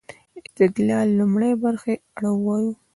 استدلال 0.47 1.07
لومړۍ 1.19 1.51
برخې 1.63 1.93
اړه 2.17 2.29
ووايو. 2.35 2.71